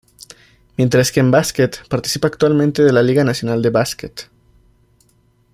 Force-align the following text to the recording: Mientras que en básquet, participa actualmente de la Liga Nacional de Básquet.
Mientras 0.77 1.11
que 1.11 1.19
en 1.19 1.29
básquet, 1.29 1.87
participa 1.87 2.27
actualmente 2.27 2.81
de 2.81 2.91
la 2.91 3.03
Liga 3.03 3.23
Nacional 3.23 3.61
de 3.61 3.69
Básquet. 3.69 4.29